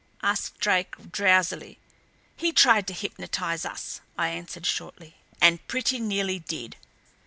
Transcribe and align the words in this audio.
asked 0.23 0.57
Drake 0.57 1.11
drowsily. 1.11 1.77
"He 2.35 2.51
tried 2.51 2.87
to 2.87 2.93
hypnotize 2.95 3.65
us," 3.67 4.01
I 4.17 4.29
answered 4.29 4.65
shortly. 4.65 5.13
"And 5.39 5.67
pretty 5.67 5.99
nearly 5.99 6.39
did." 6.39 6.75